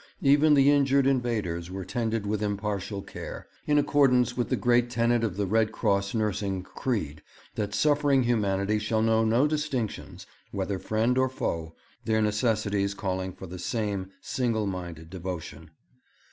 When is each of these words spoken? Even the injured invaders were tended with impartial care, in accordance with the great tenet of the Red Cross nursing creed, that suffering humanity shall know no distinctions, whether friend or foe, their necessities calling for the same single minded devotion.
Even 0.23 0.55
the 0.55 0.71
injured 0.71 1.05
invaders 1.05 1.69
were 1.69 1.85
tended 1.85 2.25
with 2.25 2.41
impartial 2.41 3.03
care, 3.03 3.45
in 3.67 3.77
accordance 3.77 4.35
with 4.35 4.49
the 4.49 4.55
great 4.55 4.89
tenet 4.89 5.23
of 5.23 5.37
the 5.37 5.45
Red 5.45 5.71
Cross 5.71 6.15
nursing 6.15 6.63
creed, 6.63 7.21
that 7.53 7.75
suffering 7.75 8.23
humanity 8.23 8.79
shall 8.79 9.03
know 9.03 9.23
no 9.23 9.45
distinctions, 9.45 10.25
whether 10.49 10.79
friend 10.79 11.19
or 11.19 11.29
foe, 11.29 11.75
their 12.03 12.19
necessities 12.19 12.95
calling 12.95 13.31
for 13.31 13.45
the 13.45 13.59
same 13.59 14.09
single 14.23 14.65
minded 14.65 15.11
devotion. 15.11 15.69